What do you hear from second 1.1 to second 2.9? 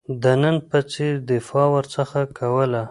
دفاع ورڅخه کوله.